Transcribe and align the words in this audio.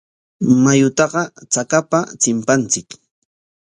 Mayutaqa 0.63 1.21
chakapa 1.53 1.99
chimpanchik. 2.21 2.89